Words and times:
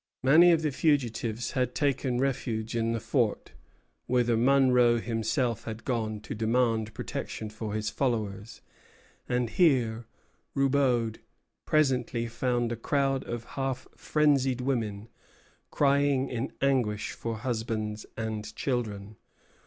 Many 0.23 0.51
of 0.51 0.63
the 0.63 0.71
fugitives 0.71 1.51
had 1.51 1.75
taken 1.75 2.17
refuge 2.19 2.75
in 2.75 2.91
the 2.91 2.99
fort, 2.99 3.51
whither 4.07 4.35
Monro 4.35 4.97
himself 4.97 5.65
had 5.65 5.85
gone 5.85 6.21
to 6.21 6.33
demand 6.33 6.95
protection 6.95 7.51
for 7.51 7.75
his 7.75 7.91
followers; 7.91 8.61
and 9.29 9.47
here 9.47 10.07
Roubaud 10.55 11.19
presently 11.67 12.25
found 12.25 12.71
a 12.71 12.75
crowd 12.77 13.23
of 13.25 13.43
half 13.43 13.87
frenzied 13.95 14.59
women, 14.59 15.07
crying 15.69 16.29
in 16.29 16.51
anguish 16.61 17.11
for 17.11 17.37
husbands 17.37 18.07
and 18.17 18.55
children. 18.55 19.17